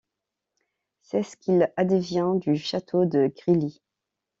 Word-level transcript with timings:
C'est 1.03 1.21
ce 1.21 1.37
qu'il 1.37 1.71
advient 1.77 2.31
du 2.37 2.57
château 2.57 3.05
de 3.05 3.31
Grilly. 3.37 3.83